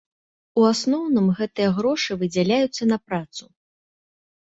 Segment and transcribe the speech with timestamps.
[0.59, 3.43] У асноўным гэтыя грошы выдзяляюцца на працу.